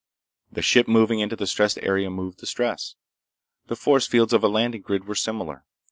[0.51, 2.95] The ship moving into the stressed area moved the stress.
[3.67, 5.63] The force fields of a landing grid were similar.